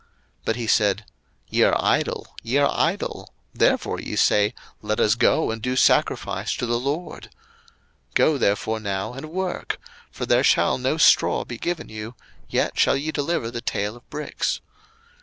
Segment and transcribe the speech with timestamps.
[0.39, 1.05] 02:005:017 But he said,
[1.47, 6.55] Ye are idle, ye are idle: therefore ye say, Let us go and do sacrifice
[6.55, 7.29] to the LORD.
[8.15, 9.77] 02:005:018 Go therefore now, and work;
[10.09, 12.15] for there shall no straw be given you,
[12.49, 14.59] yet shall ye deliver the tale of bricks.